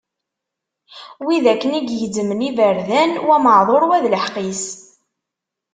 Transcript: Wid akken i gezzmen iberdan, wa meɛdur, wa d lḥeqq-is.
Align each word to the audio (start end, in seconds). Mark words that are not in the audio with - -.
Wid 1.25 1.45
akken 1.53 1.77
i 1.79 1.81
gezzmen 2.01 2.45
iberdan, 2.49 3.11
wa 3.27 3.37
meɛdur, 3.43 3.83
wa 3.89 3.97
d 4.03 4.05
lḥeqq-is. 4.13 4.63